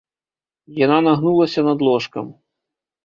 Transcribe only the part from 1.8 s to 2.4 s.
ложкам.